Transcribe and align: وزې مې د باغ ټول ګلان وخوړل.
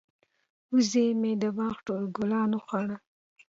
وزې 0.73 1.05
مې 1.21 1.31
د 1.41 1.43
باغ 1.57 1.75
ټول 1.87 2.03
ګلان 2.15 2.49
وخوړل. 2.53 2.91